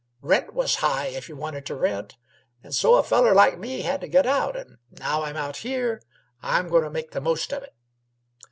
[0.23, 2.17] Rent was high, if you wanted t' rent,
[2.63, 6.01] an' so a feller like me had t' get out, an' now I'm out here,
[6.41, 7.75] I'm goin' t' make the most of it.